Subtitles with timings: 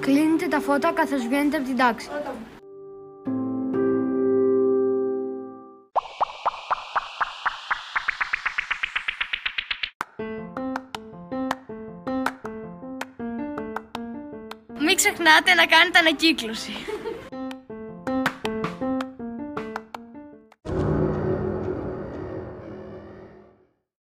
[0.00, 2.08] Κλείνετε τα φώτα καθώς βγαίνετε από την τάξη.
[14.78, 16.72] Μην ξεχνάτε να κάνετε ανακύκλωση.